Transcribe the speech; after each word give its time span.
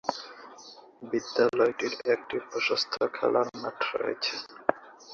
বিদ্যালয়টির 1.03 1.93
একটি 2.13 2.37
প্রশস্ত 2.49 2.93
খেলার 3.15 3.47
মাঠ 3.61 3.77
রয়েছে। 3.95 4.33